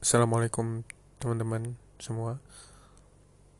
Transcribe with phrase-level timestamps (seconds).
[0.00, 0.80] Assalamualaikum
[1.20, 2.40] teman-teman semua.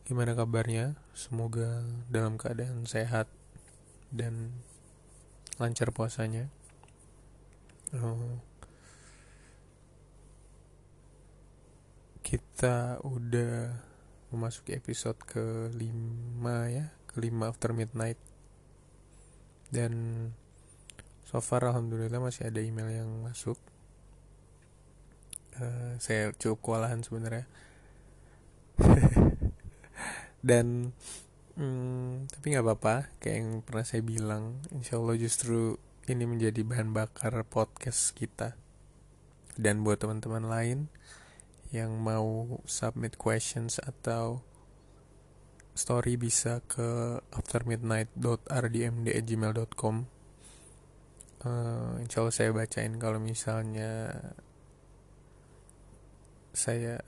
[0.09, 0.97] Gimana kabarnya?
[1.13, 3.29] Semoga dalam keadaan sehat
[4.09, 4.57] dan
[5.61, 6.49] lancar puasanya.
[7.93, 8.41] Oh,
[12.25, 13.77] Kita udah
[14.33, 18.17] memasuki episode kelima ya Kelima after midnight.
[19.69, 19.93] Dan
[21.29, 23.61] so far alhamdulillah masih ada email yang masuk
[25.61, 27.45] uh, saya cukup kewalahan sebenarnya.
[30.49, 30.97] Dan
[31.61, 33.13] hmm, tapi nggak apa-apa.
[33.21, 35.77] Kayak yang pernah saya bilang insya Allah justru
[36.09, 38.57] ini menjadi bahan bakar podcast kita.
[39.61, 40.89] Dan buat teman-teman lain
[41.71, 44.43] yang mau submit questions atau
[45.77, 49.95] story bisa ke aftermidnight.rdmd@gmail.com
[51.47, 54.13] uh, insya Allah saya bacain kalau misalnya
[56.51, 57.03] saya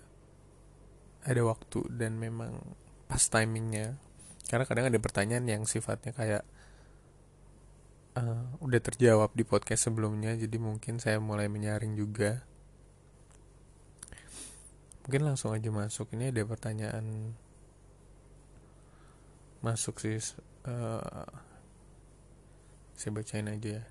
[1.23, 2.59] ada waktu dan memang
[3.07, 3.99] pas timingnya.
[4.47, 6.43] Karena kadang ada pertanyaan yang sifatnya kayak
[8.19, 12.43] uh, udah terjawab di podcast sebelumnya jadi mungkin saya mulai menyaring juga.
[15.07, 16.15] Mungkin langsung aja masuk.
[16.15, 17.35] Ini ada pertanyaan
[19.63, 20.19] masuk sih
[20.67, 21.27] uh,
[22.99, 23.85] saya bacain aja ya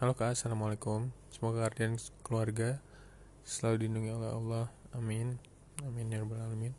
[0.00, 1.12] Halo kak, assalamualaikum.
[1.28, 2.80] Semoga kalian keluarga
[3.44, 4.66] selalu dilindungi oleh Allah.
[4.96, 5.36] Amin.
[5.84, 6.72] Amin ya rabbal alamin.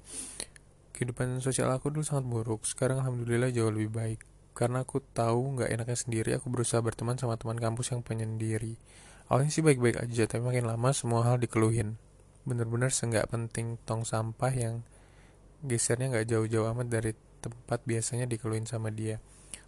[0.90, 2.66] Kehidupan sosial aku dulu sangat buruk.
[2.66, 4.26] Sekarang alhamdulillah jauh lebih baik.
[4.58, 8.82] Karena aku tahu nggak enaknya sendiri, aku berusaha berteman sama teman kampus yang penyendiri.
[9.30, 12.02] Awalnya sih baik-baik aja, tapi makin lama semua hal dikeluhin.
[12.50, 14.82] Bener-bener seenggak penting tong sampah yang
[15.62, 19.22] gesernya nggak jauh-jauh amat dari tempat biasanya dikeluhin sama dia.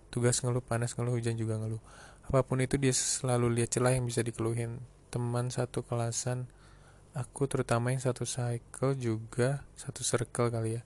[0.09, 1.81] Tugas ngeluh, panas ngeluh, hujan juga ngeluh
[2.23, 4.79] apa pun itu dia selalu lihat celah yang bisa dikeluhin.
[5.13, 6.49] Teman satu kelasan
[7.13, 10.81] aku terutama yang satu cycle juga satu circle kali ya.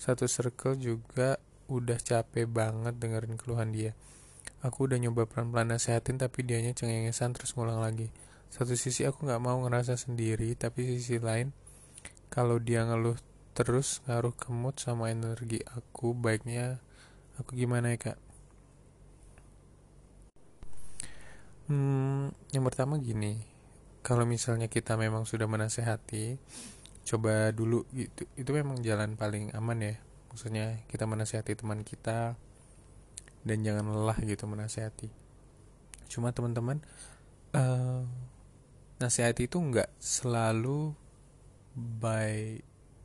[0.00, 1.36] Satu circle juga
[1.70, 3.92] udah capek banget dengerin keluhan dia.
[4.64, 8.12] Aku udah nyoba pelan-pelan nasehatin tapi dianya cengengesan terus ngulang lagi.
[8.50, 11.54] Satu sisi aku nggak mau ngerasa sendiri tapi sisi lain
[12.30, 13.18] kalau dia ngeluh
[13.54, 16.78] terus ngaruh ke mood sama energi aku baiknya
[17.36, 18.18] aku gimana ya kak
[21.70, 23.46] Hmm, yang pertama gini,
[24.02, 26.34] kalau misalnya kita memang sudah menasehati,
[27.06, 28.26] coba dulu gitu.
[28.34, 29.94] Itu memang jalan paling aman ya.
[30.34, 32.34] Maksudnya kita menasehati teman kita
[33.46, 35.14] dan jangan lelah gitu menasehati.
[36.10, 36.82] Cuma teman-teman,
[37.54, 38.02] uh,
[38.98, 40.90] nasihati itu nggak selalu
[41.78, 42.58] by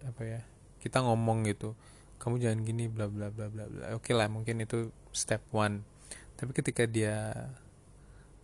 [0.10, 0.42] apa ya?
[0.82, 1.78] Kita ngomong gitu,
[2.18, 3.94] kamu jangan gini bla bla bla bla bla.
[3.94, 5.86] Oke lah, mungkin itu step one.
[6.34, 7.46] Tapi ketika dia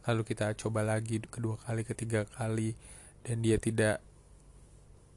[0.07, 2.73] lalu kita coba lagi kedua kali ketiga kali
[3.21, 4.01] dan dia tidak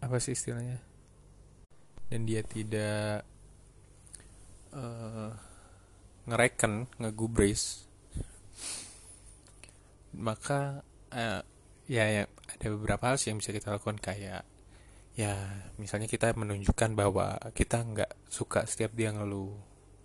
[0.05, 0.81] apa sih istilahnya?
[2.13, 3.25] Dan dia tidak
[4.77, 5.33] uh,
[6.29, 7.89] ngereken ngegubris.
[10.15, 11.41] Maka uh,
[11.89, 13.97] ya, ya ada beberapa hal sih yang bisa kita lakukan.
[13.97, 14.45] Kayak
[15.17, 15.33] ya
[15.81, 19.57] misalnya kita menunjukkan bahwa kita nggak suka setiap dia ngeluh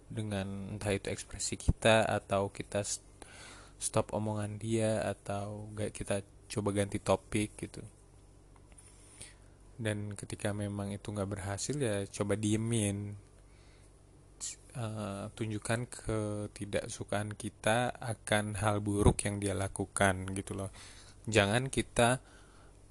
[0.10, 2.82] dengan entah itu ekspresi kita atau kita
[3.80, 7.80] stop omongan dia atau gak kita coba ganti topik gitu.
[9.80, 13.16] Dan ketika memang itu nggak berhasil ya coba diemin.
[14.70, 20.70] Uh, tunjukkan ketidaksukaan kita akan hal buruk yang dia lakukan gitu loh.
[21.30, 22.22] Jangan kita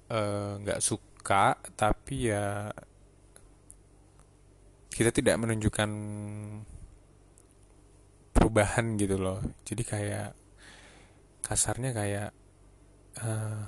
[0.09, 2.71] eh, nggak uh, suka tapi ya
[4.89, 5.89] kita tidak menunjukkan
[8.33, 9.39] perubahan gitu loh.
[9.67, 10.38] Jadi kayak
[11.49, 12.29] kasarnya kayak
[13.25, 13.61] uh, eh,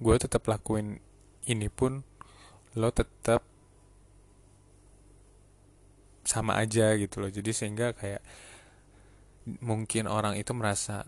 [0.00, 0.96] gue tetap lakuin
[1.44, 2.00] ini pun
[2.80, 3.44] lo tetap
[6.24, 7.28] sama aja gitu loh.
[7.28, 8.24] Jadi sehingga kayak
[9.60, 11.04] mungkin orang itu merasa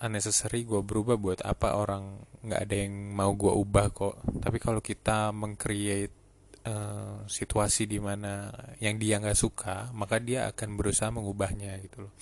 [0.00, 4.16] unnecessary gue berubah buat apa orang nggak ada yang mau gue ubah kok.
[4.40, 6.16] Tapi kalau kita mengcreate
[6.64, 8.48] uh, situasi di mana
[8.80, 12.12] yang dia nggak suka maka dia akan berusaha mengubahnya gitu loh.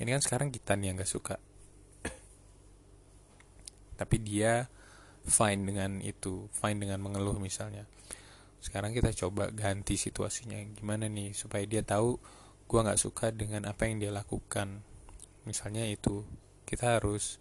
[0.00, 1.36] Ini kan sekarang kita nih yang nggak suka
[3.98, 4.70] tapi dia
[5.26, 7.84] fine dengan itu fine dengan mengeluh misalnya.
[8.58, 10.58] Sekarang kita coba ganti situasinya.
[10.74, 12.18] Gimana nih supaya dia tahu
[12.68, 14.82] gue nggak suka dengan apa yang dia lakukan.
[15.44, 16.22] Misalnya itu
[16.62, 17.38] kita harus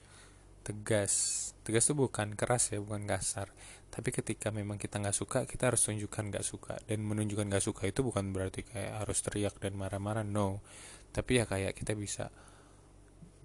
[0.65, 1.13] tegas.
[1.61, 3.53] Tegas itu bukan keras ya bukan kasar.
[3.87, 6.77] Tapi ketika memang kita nggak suka kita harus tunjukkan nggak suka.
[6.85, 10.61] Dan menunjukkan nggak suka itu bukan berarti kayak harus teriak dan marah-marah no.
[11.13, 12.29] Tapi ya kayak kita bisa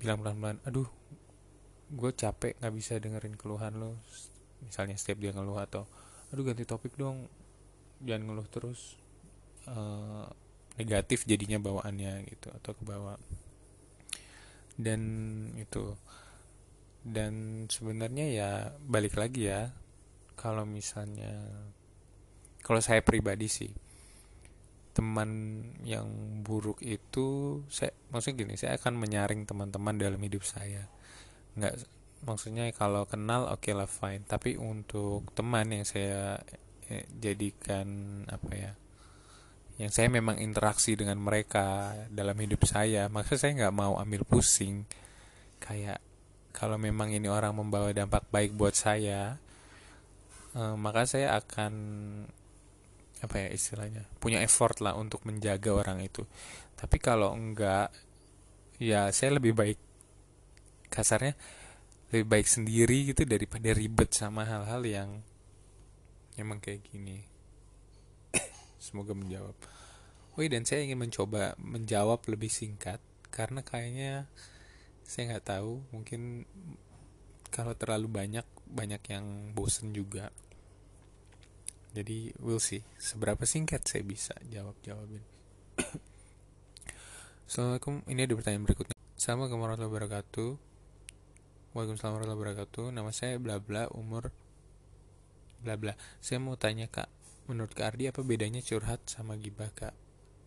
[0.03, 0.91] bilang pelan-pelan aduh
[1.93, 4.01] gue capek nggak bisa dengerin keluhan lo.
[4.65, 5.85] Misalnya setiap dia ngeluh atau
[6.33, 7.29] aduh ganti topik dong
[8.01, 8.97] jangan ngeluh terus.
[9.63, 10.27] Uh,
[10.75, 13.21] negatif jadinya bawaannya gitu atau ke bawah.
[14.75, 15.01] Dan
[15.61, 15.93] itu
[17.03, 18.51] dan sebenarnya ya
[18.87, 19.75] balik lagi ya
[20.39, 21.35] kalau misalnya
[22.63, 23.71] kalau saya pribadi sih
[24.95, 26.07] teman yang
[26.47, 30.87] buruk itu saya maksudnya gini saya akan menyaring teman-teman dalam hidup saya
[31.59, 31.75] nggak
[32.23, 34.23] maksudnya kalau kenal oke okay lah fine.
[34.25, 36.39] Tapi untuk teman yang saya
[36.89, 38.73] eh, jadikan apa ya
[39.81, 44.87] yang saya memang interaksi dengan mereka dalam hidup saya maka saya nggak mau ambil pusing.
[45.59, 46.03] Kayak
[46.55, 49.37] kalau memang ini orang membawa dampak baik buat saya
[50.55, 51.73] eh, maka saya akan
[53.23, 56.27] apa ya istilahnya punya effort lah untuk menjaga orang itu.
[56.79, 57.95] Tapi kalau enggak
[58.83, 59.79] ya saya lebih baik
[60.93, 61.33] kasarnya
[62.13, 65.11] lebih baik sendiri gitu daripada ribet sama hal-hal yang
[66.37, 67.25] emang kayak gini.
[68.85, 69.57] Semoga menjawab.
[70.37, 73.01] Oh dan saya ingin mencoba menjawab lebih singkat
[73.33, 74.29] karena kayaknya
[75.09, 76.45] saya nggak tahu mungkin
[77.49, 80.29] kalau terlalu banyak banyak yang bosen juga.
[81.97, 82.85] Jadi we'll see.
[83.01, 85.21] Seberapa singkat saya bisa jawab jawabin
[87.49, 88.01] Assalamualaikum.
[88.09, 88.97] Ini ada pertanyaan berikutnya.
[89.17, 90.72] Assalamualaikum warahmatullahi wabarakatuh
[91.73, 92.87] Waalaikumsalam warahmatullahi wabarakatuh.
[92.93, 94.29] Nama saya bla bla umur
[95.65, 95.97] bla bla.
[96.21, 97.09] Saya mau tanya Kak,
[97.49, 99.97] menurut Kak Ardi apa bedanya curhat sama gibah Kak?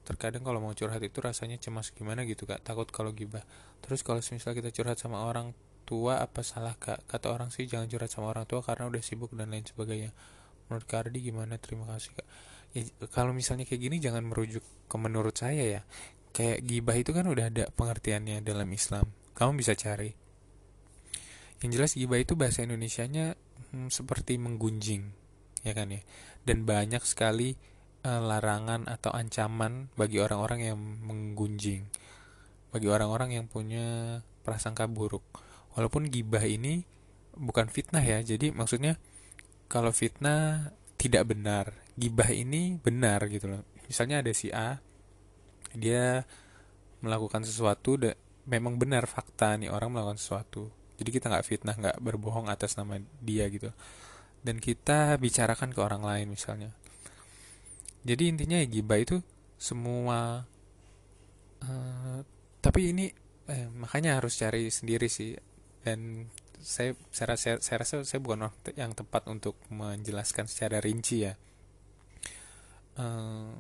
[0.06, 3.42] Terkadang kalau mau curhat itu rasanya cemas gimana gitu Kak, takut kalau gibah.
[3.82, 5.58] Terus kalau misal kita curhat sama orang
[5.90, 7.10] tua apa salah Kak?
[7.10, 10.14] Kata orang sih jangan curhat sama orang tua karena udah sibuk dan lain sebagainya.
[10.70, 11.58] Menurut Kak Ardi gimana?
[11.58, 12.28] Terima kasih Kak.
[12.78, 15.82] Ya, kalau misalnya kayak gini jangan merujuk ke menurut saya ya.
[16.38, 19.10] Kayak gibah itu kan udah ada pengertiannya dalam Islam.
[19.34, 20.25] Kamu bisa cari
[21.64, 23.36] yang jelas gibah itu bahasa Indonesianya
[23.72, 25.12] hmm, seperti menggunjing
[25.66, 26.02] ya kan ya?
[26.46, 27.56] Dan banyak sekali
[28.06, 31.90] uh, larangan atau ancaman bagi orang-orang yang menggunjing
[32.70, 35.24] bagi orang-orang yang punya prasangka buruk.
[35.80, 36.84] Walaupun gibah ini
[37.36, 38.96] bukan fitnah ya jadi maksudnya
[39.68, 43.64] kalau fitnah tidak benar gibah ini benar gitu loh.
[43.88, 44.80] Misalnya ada si A
[45.76, 46.24] dia
[47.04, 48.00] melakukan sesuatu
[48.48, 53.00] memang benar fakta nih orang melakukan sesuatu jadi kita nggak fitnah nggak berbohong atas nama
[53.20, 53.72] dia gitu.
[54.46, 56.72] Dan kita bicarakan ke orang lain misalnya.
[58.06, 59.18] Jadi intinya ya gibah itu
[59.58, 60.46] semua
[61.66, 62.20] uh,
[62.62, 63.10] tapi ini
[63.50, 65.36] eh, makanya harus cari sendiri sih.
[65.82, 66.30] Dan
[66.62, 71.34] saya saya rasa saya rasa saya bukan orang yang tepat untuk menjelaskan secara rinci ya.
[72.96, 73.52] Uh,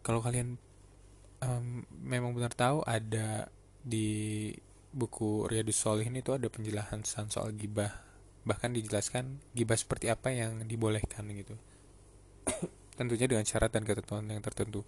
[0.00, 0.56] kalau kalian
[1.44, 3.52] um, memang benar tahu ada
[3.84, 4.48] di
[4.90, 7.90] buku Riyadus Solihin itu ada penjelasan soal gibah.
[8.42, 11.54] Bahkan dijelaskan gibah seperti apa yang dibolehkan gitu.
[12.98, 14.82] Tentunya dengan syarat dan ketentuan yang tertentu.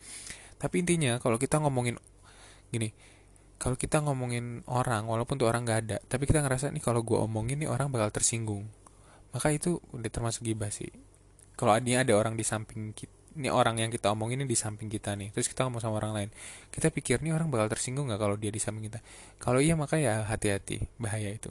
[0.58, 1.98] Tapi intinya kalau kita ngomongin
[2.72, 2.88] gini
[3.60, 7.14] kalau kita ngomongin orang walaupun tuh orang gak ada tapi kita ngerasa nih kalau gue
[7.14, 8.66] omongin nih orang bakal tersinggung.
[9.32, 10.90] Maka itu udah termasuk gibah sih.
[11.54, 15.16] Kalau ada orang di samping kita ini orang yang kita omongin ini di samping kita
[15.16, 15.32] nih.
[15.32, 16.30] Terus kita ngomong sama orang lain.
[16.68, 19.00] Kita pikir nih orang bakal tersinggung nggak kalau dia di samping kita?
[19.40, 20.84] Kalau iya maka ya hati-hati.
[21.00, 21.48] Bahaya itu.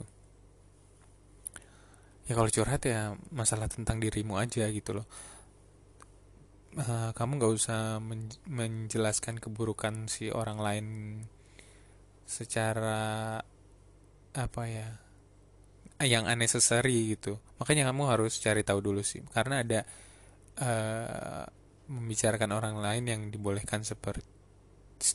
[2.30, 5.06] Ya kalau curhat ya masalah tentang dirimu aja gitu loh.
[6.72, 10.86] Uh, kamu nggak usah men menjelaskan keburukan si orang lain
[12.24, 13.36] secara
[14.32, 14.88] apa ya
[16.06, 17.36] yang unnecessary gitu.
[17.58, 19.20] Makanya kamu harus cari tahu dulu sih.
[19.34, 19.80] Karena ada
[20.62, 21.44] uh,
[21.90, 24.22] membicarakan orang lain yang dibolehkan seperti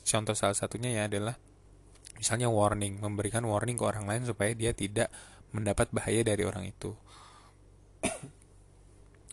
[0.04, 1.40] contoh salah satunya ya adalah
[2.20, 5.08] misalnya warning memberikan warning ke orang lain supaya dia tidak
[5.54, 6.92] mendapat bahaya dari orang itu.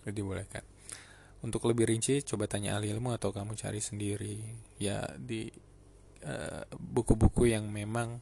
[0.06, 0.63] Jadi dibolehkan.
[1.44, 4.38] Untuk lebih rinci coba tanya ahli ilmu atau kamu cari sendiri.
[4.80, 5.51] Ya di
[6.24, 8.18] eh, buku-buku uh, yang memang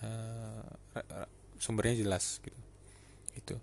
[0.00, 0.64] uh,
[1.58, 2.60] sumbernya jelas gitu.
[3.34, 3.56] Itu.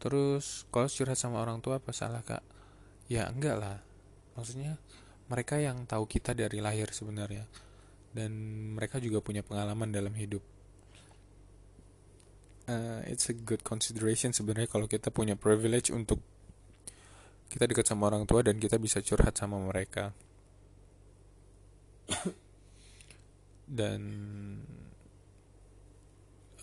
[0.00, 2.53] Terus kalau curhat sama orang tua apa salah kak
[3.08, 3.76] ya enggak lah.
[4.34, 4.76] Maksudnya
[5.28, 7.46] mereka yang tahu kita dari lahir sebenarnya.
[8.14, 8.30] Dan
[8.78, 10.42] mereka juga punya pengalaman dalam hidup.
[12.64, 16.24] Uh, it's a good consideration sebenarnya kalau kita punya privilege untuk
[17.52, 20.16] kita dekat sama orang tua dan kita bisa curhat sama mereka.
[23.64, 24.00] Dan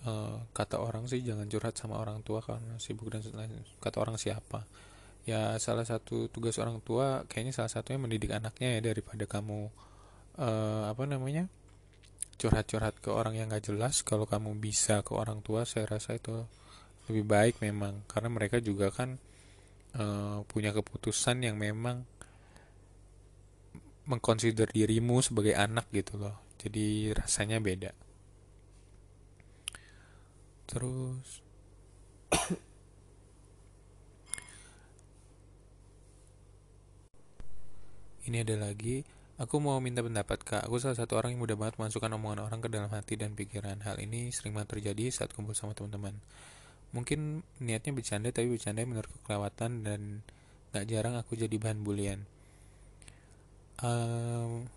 [0.05, 4.17] uh, kata orang sih jangan curhat sama orang tua karena sibuk dan lain kata orang
[4.17, 4.65] siapa
[5.25, 9.70] ya salah satu tugas orang tua kayaknya salah satunya mendidik anaknya ya daripada kamu
[10.42, 11.46] uh, apa namanya
[12.42, 14.01] curhat-curhat ke orang yang gak jelas.
[14.01, 16.34] Kalau kamu bisa ke orang tua saya rasa itu
[17.06, 18.01] lebih baik memang.
[18.10, 19.22] Karena mereka juga kan
[19.94, 22.01] uh, punya keputusan yang memang
[24.10, 26.42] mengconsider dirimu sebagai anak gitu loh.
[26.58, 27.94] Jadi rasanya beda.
[30.66, 31.46] Terus
[38.31, 39.03] ini ada lagi
[39.41, 42.61] Aku mau minta pendapat kak, aku salah satu orang yang mudah banget memasukkan omongan orang
[42.61, 43.81] ke dalam hati dan pikiran.
[43.81, 46.13] Hal ini sering banget terjadi saat kumpul sama teman-teman.
[46.93, 50.21] Mungkin niatnya bercanda tapi bercanda menurutku kelewatan dan
[50.77, 52.29] gak jarang aku jadi bahan bulian.
[53.81, 54.69] Um,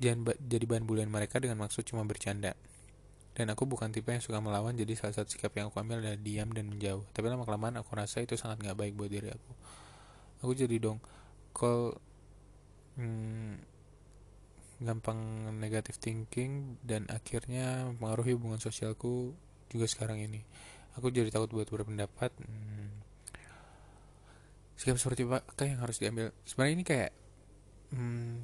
[0.00, 2.56] jangan ba jadi bahan bulian mereka dengan maksud cuma bercanda.
[3.36, 6.16] Dan aku bukan tipe yang suka melawan, jadi salah satu sikap yang aku ambil adalah
[6.16, 7.04] diam dan menjauh.
[7.12, 9.52] Tapi lama kelamaan aku rasa itu sangat gak baik buat diri aku.
[10.40, 11.04] Aku jadi dong,
[11.52, 12.00] kalau
[12.98, 13.52] hmm,
[14.82, 15.18] gampang
[15.56, 19.34] negatif thinking dan akhirnya mempengaruhi hubungan sosialku
[19.70, 20.42] juga sekarang ini.
[20.98, 22.30] Aku jadi takut buat berpendapat.
[22.38, 22.90] Hmm,
[24.78, 26.30] sikap seperti apa yang harus diambil?
[26.46, 27.10] Sebenarnya ini kayak
[27.94, 28.34] hmm,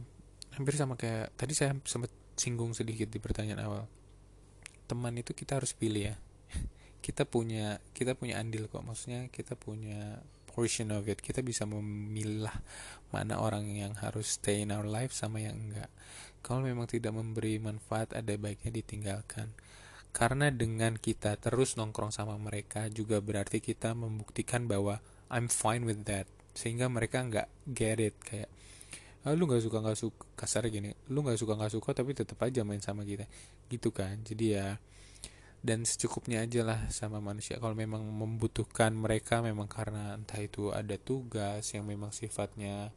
[0.59, 3.85] hampir sama kayak tadi saya sempat singgung sedikit di pertanyaan awal.
[4.91, 6.17] Teman itu kita harus pilih ya.
[7.07, 8.83] kita punya kita punya andil kok.
[8.83, 10.19] Maksudnya kita punya
[10.51, 11.23] portion of it.
[11.23, 12.59] Kita bisa memilah
[13.15, 15.91] mana orang yang harus stay in our life sama yang enggak
[16.41, 19.53] kalau memang tidak memberi manfaat, ada baiknya ditinggalkan.
[20.11, 24.99] Karena dengan kita terus nongkrong sama mereka juga berarti kita membuktikan bahwa
[25.31, 26.27] I'm fine with that.
[26.57, 28.51] Sehingga mereka nggak get it kayak
[29.23, 32.41] ah, lu nggak suka nggak suka kasar gini lu nggak suka nggak suka tapi tetap
[32.41, 33.29] aja main sama kita
[33.69, 34.67] gitu kan jadi ya
[35.61, 37.61] dan secukupnya aja lah sama manusia.
[37.61, 42.93] Kalau memang membutuhkan mereka memang karena entah itu ada tugas yang memang sifatnya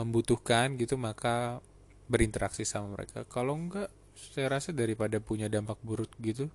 [0.00, 1.60] membutuhkan gitu maka
[2.08, 3.28] berinteraksi sama mereka.
[3.28, 6.48] Kalau enggak saya rasa daripada punya dampak buruk gitu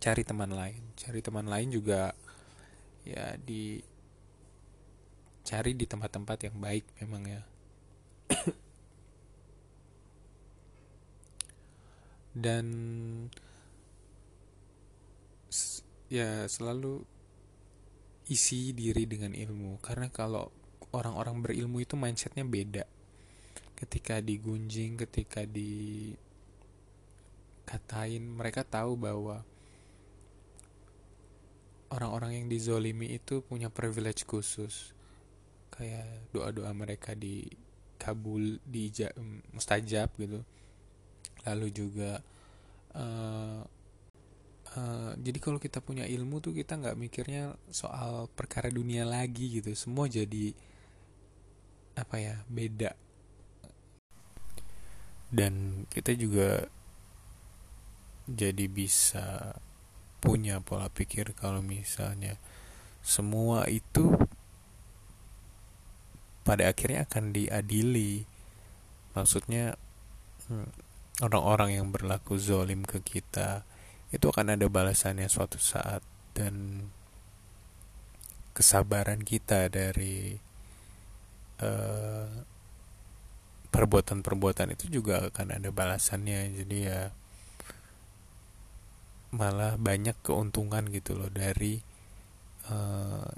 [0.00, 0.80] cari teman lain.
[0.96, 2.16] Cari teman lain juga
[3.04, 3.84] ya di
[5.44, 7.42] cari di tempat-tempat yang baik memang ya.
[12.34, 12.66] Dan
[16.14, 17.02] ya selalu
[18.30, 19.82] isi diri dengan ilmu.
[19.82, 20.54] Karena kalau
[20.94, 22.86] orang-orang berilmu itu mindsetnya beda.
[23.74, 26.22] Ketika digunjing ketika dikatain
[28.22, 29.42] mereka tahu bahwa
[31.90, 34.94] orang-orang yang dizolimi itu punya privilege khusus.
[35.74, 37.50] Kayak doa-doa mereka di
[37.98, 38.94] kabul di
[39.50, 40.46] mustajab gitu.
[41.44, 42.22] Lalu juga
[42.94, 43.66] uh,
[44.78, 49.70] uh, jadi kalau kita punya ilmu tuh kita nggak mikirnya soal perkara dunia lagi gitu.
[49.74, 50.54] Semua jadi
[51.94, 52.92] apa ya beda.
[55.34, 56.66] Dan kita juga
[58.30, 59.58] jadi bisa
[60.22, 62.40] punya pola pikir kalau misalnya
[63.04, 64.16] semua itu
[66.46, 68.24] pada akhirnya akan diadili.
[69.12, 69.76] Maksudnya
[70.48, 70.70] hmm,
[71.22, 73.62] orang-orang yang berlaku zolim ke kita
[74.14, 76.00] itu akan ada balasannya suatu saat.
[76.34, 76.86] Dan
[78.54, 80.38] kesabaran kita dari
[81.58, 82.30] uh,
[83.74, 86.62] perbuatan-perbuatan itu juga akan ada balasannya.
[86.62, 87.10] Jadi ya
[89.34, 91.82] malah banyak keuntungan gitu loh dari
[92.70, 93.30] eh,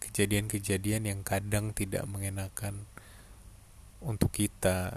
[0.00, 2.88] kejadian-kejadian yang kadang tidak mengenakan
[4.00, 4.96] untuk kita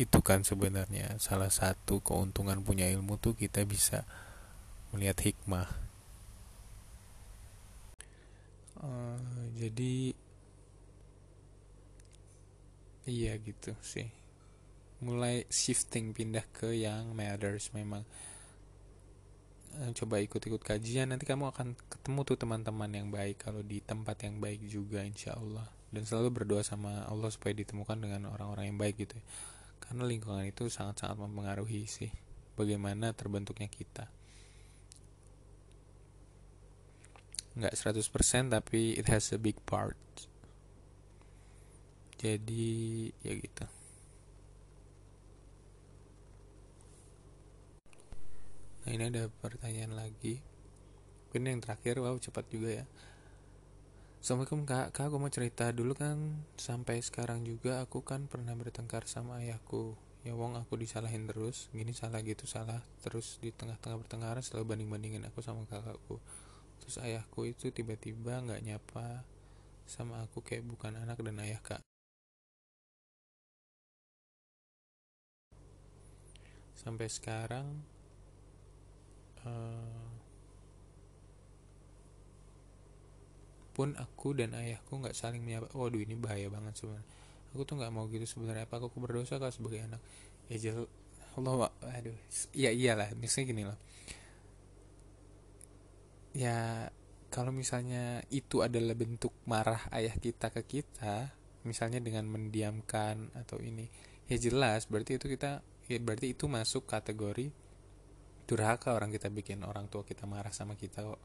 [0.00, 4.08] itu kan sebenarnya salah satu keuntungan punya ilmu tuh kita bisa
[4.96, 5.68] melihat hikmah.
[8.80, 9.20] Uh,
[9.60, 10.16] jadi
[13.04, 14.08] iya gitu sih.
[15.04, 18.08] Mulai shifting pindah ke yang matters memang.
[19.70, 24.16] Eh, coba ikut-ikut kajian nanti kamu akan ketemu tuh teman-teman yang baik kalau di tempat
[24.24, 25.68] yang baik juga insya Allah.
[25.92, 29.24] Dan selalu berdoa sama Allah supaya ditemukan dengan orang-orang yang baik gitu ya.
[29.90, 32.14] Karena lingkungan itu sangat-sangat mempengaruhi sih
[32.54, 34.06] bagaimana terbentuknya kita.
[37.58, 39.98] Nggak 100% tapi it has a big part.
[42.22, 43.66] Jadi ya gitu.
[48.86, 50.38] Nah ini ada pertanyaan lagi.
[51.34, 52.86] Ini yang terakhir wow cepat juga ya
[54.20, 59.08] Assalamualaikum kak, kak aku mau cerita dulu kan sampai sekarang juga aku kan pernah bertengkar
[59.08, 59.96] sama ayahku.
[60.28, 65.24] Ya wong aku disalahin terus gini salah gitu salah terus di tengah-tengah pertengkaran selalu banding-bandingin
[65.24, 66.20] aku sama kakakku.
[66.84, 69.24] Terus ayahku itu tiba-tiba nggak nyapa
[69.88, 71.80] sama aku kayak bukan anak dan ayah kak.
[76.76, 77.80] Sampai sekarang
[79.48, 80.19] uh,
[83.80, 85.72] pun aku dan ayahku nggak saling menyapa.
[85.72, 87.08] Waduh ini bahaya banget sebenarnya.
[87.56, 88.68] Aku tuh nggak mau gitu sebenarnya.
[88.68, 90.04] Apa aku berdosa kah sebagai anak?
[90.52, 90.84] Ya jel
[91.32, 92.12] Allah aduh
[92.52, 93.78] ya iyalah misalnya gini loh.
[96.36, 96.92] Ya
[97.32, 101.32] kalau misalnya itu adalah bentuk marah ayah kita ke kita
[101.64, 103.88] misalnya dengan mendiamkan atau ini
[104.28, 107.54] ya jelas berarti itu kita ya berarti itu masuk kategori
[108.50, 111.22] durhaka orang kita bikin orang tua kita marah sama kita kok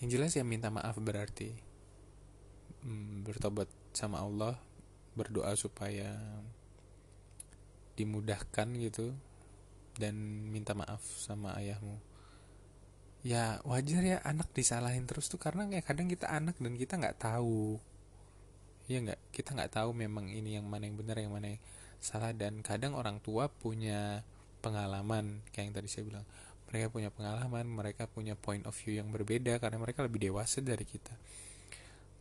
[0.00, 1.56] yang jelas ya minta maaf berarti
[2.84, 4.60] hmm, bertobat sama Allah
[5.16, 6.12] berdoa supaya
[7.96, 9.16] dimudahkan gitu
[9.96, 10.14] dan
[10.52, 11.96] minta maaf sama ayahmu.
[13.24, 17.16] Ya wajar ya anak disalahin terus tuh karena kayak kadang kita anak dan kita nggak
[17.16, 17.80] tahu.
[18.86, 19.18] Ya nggak?
[19.32, 21.62] Kita nggak tahu memang ini yang mana yang benar yang mana yang
[21.98, 24.22] salah dan kadang orang tua punya
[24.60, 26.26] pengalaman kayak yang tadi saya bilang
[26.66, 30.82] mereka punya pengalaman mereka punya point of view yang berbeda karena mereka lebih dewasa dari
[30.82, 31.14] kita.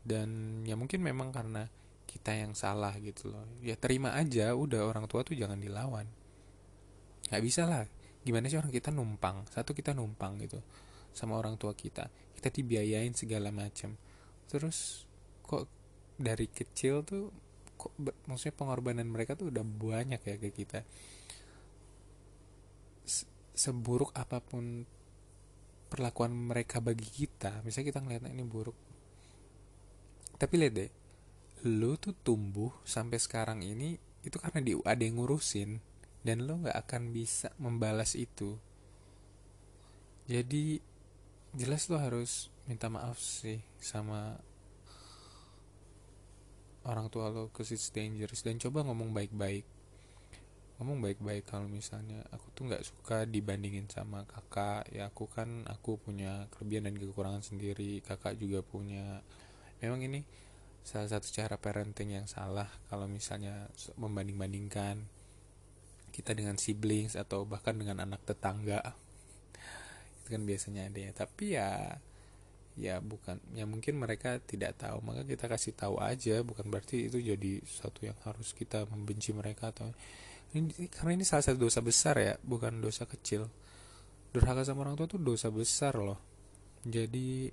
[0.05, 1.65] Dan ya mungkin memang karena
[2.05, 3.43] kita yang salah gitu loh.
[3.65, 6.05] Ya terima aja udah orang tua tuh jangan dilawan.
[7.33, 7.89] Nggak bisa lah.
[8.21, 9.49] Gimana sih orang kita numpang?
[9.49, 10.61] Satu kita numpang gitu
[11.09, 12.05] sama orang tua kita.
[12.37, 13.97] Kita dibiayain segala macam.
[14.45, 15.09] Terus
[15.41, 15.65] kok
[16.21, 17.33] dari kecil tuh
[17.75, 17.91] kok
[18.29, 20.87] maksudnya pengorbanan mereka tuh udah banyak ya ke kita
[23.55, 24.83] seburuk apa pun
[25.87, 28.77] perlakuan mereka bagi kita misalnya kita ngeliatnya ini buruk.
[30.35, 30.91] Tapi lihat deh
[31.65, 35.81] lu tuh tumbuh sampai sekarang ini itu karena di ada yang ngurusin
[36.21, 38.57] dan lo nggak akan bisa membalas itu.
[40.25, 40.81] Jadi
[41.53, 44.37] jelas lo harus minta maaf sih sama
[46.85, 48.41] orang tua lo ke it's dangerous.
[48.41, 49.74] Dan coba ngomong baik-baik
[50.75, 55.95] ngomong baik-baik kalau misalnya aku tuh nggak suka dibandingin sama kakak ya aku kan aku
[55.95, 59.23] punya kelebihan dan kekurangan sendiri kakak juga punya.
[59.79, 60.19] Memang ini
[60.83, 64.99] salah satu cara parenting yang salah kalau misalnya membanding-bandingkan
[66.11, 68.83] kita dengan siblings atau bahkan dengan anak tetangga.
[70.23, 71.11] Itu kan biasanya ada ya.
[71.15, 71.71] Tapi ya
[72.75, 76.43] ya bukan ya mungkin mereka tidak tahu maka kita kasih tahu aja.
[76.43, 79.95] Bukan berarti itu jadi satu yang harus kita membenci mereka atau
[80.55, 83.51] ini karena ini salah satu dosa besar ya bukan dosa kecil.
[84.31, 86.19] Durhaka sama orang tua itu dosa besar loh.
[86.87, 87.51] Jadi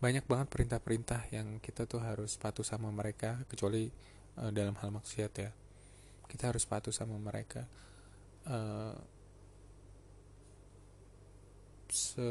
[0.00, 3.86] banyak banget perintah-perintah yang kita tuh harus patuh sama mereka kecuali
[4.40, 5.50] uh, dalam hal maksiat ya.
[6.26, 7.66] Kita harus patuh sama mereka.
[8.48, 8.96] Uh,
[11.90, 12.28] se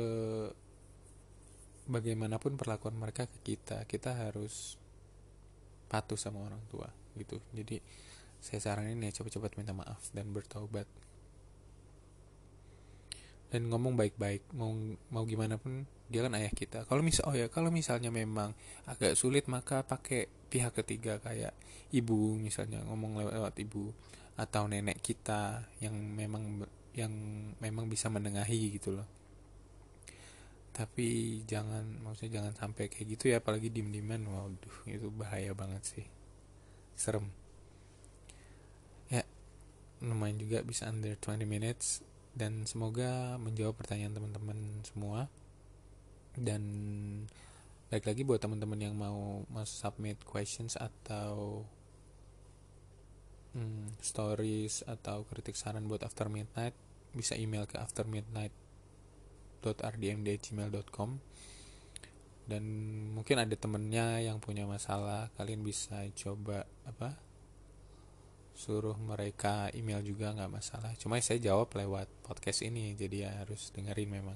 [1.89, 4.79] bagaimanapun perlakuan mereka ke kita kita harus
[5.89, 7.41] patuh sama orang tua gitu.
[7.51, 7.81] Jadi
[8.39, 10.87] saya saranin ya cepat-cepat minta maaf dan bertaubat.
[13.49, 14.71] Dan ngomong baik-baik mau
[15.09, 16.87] mau gimana pun dia kan ayah kita.
[16.87, 18.55] Kalau misal oh ya kalau misalnya memang
[18.87, 21.53] agak sulit maka pakai pihak ketiga kayak
[21.93, 23.93] ibu misalnya ngomong lewat, lewat ibu
[24.39, 26.63] atau nenek kita yang memang
[26.95, 27.11] yang
[27.59, 29.07] memang bisa menengahi gitu loh.
[30.71, 35.83] Tapi jangan maksudnya jangan sampai kayak gitu ya apalagi dim diman waduh itu bahaya banget
[35.83, 36.05] sih.
[36.95, 37.27] Serem
[40.03, 42.03] lumayan juga bisa under 20 minutes.
[42.35, 45.27] Dan semoga menjawab pertanyaan teman-teman semua.
[46.37, 46.63] Dan
[47.89, 51.65] baik lagi buat teman-teman yang mau mas submit questions atau
[53.57, 56.77] hmm, stories atau kritik saran buat after midnight
[57.17, 58.53] bisa email ke after midnight
[59.65, 61.19] rdmd@gmail.com
[62.49, 62.63] dan
[63.13, 67.17] mungkin ada temennya yang punya masalah kalian bisa coba apa
[68.59, 70.91] suruh mereka email juga nggak masalah.
[70.99, 74.35] Cuma saya jawab lewat podcast ini jadi ya harus dengerin memang.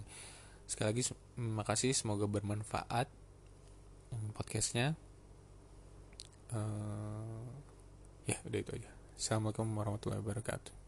[0.63, 1.03] Sekali lagi
[1.35, 3.11] makasih semoga bermanfaat
[4.15, 4.95] hmm, podcastnya.
[6.55, 7.51] Uh,
[8.23, 8.91] ya udah itu aja.
[9.19, 10.82] Assalamualaikum warahmatullahi wabarakatuh